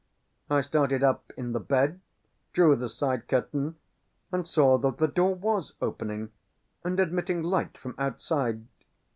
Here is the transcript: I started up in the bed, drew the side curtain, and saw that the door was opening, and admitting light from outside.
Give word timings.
I 0.49 0.61
started 0.61 1.03
up 1.03 1.31
in 1.37 1.51
the 1.51 1.59
bed, 1.59 2.01
drew 2.53 2.75
the 2.75 2.89
side 2.89 3.27
curtain, 3.27 3.75
and 4.31 4.47
saw 4.47 4.79
that 4.79 4.97
the 4.97 5.05
door 5.07 5.35
was 5.35 5.75
opening, 5.79 6.31
and 6.83 6.99
admitting 6.99 7.43
light 7.43 7.77
from 7.77 7.93
outside. 7.99 8.65